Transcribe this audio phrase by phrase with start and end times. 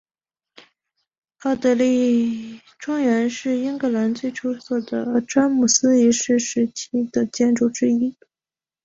[1.41, 6.89] 奥德莉庄园是英格兰最出色的詹姆斯一世时期
[7.31, 8.17] 建筑之一。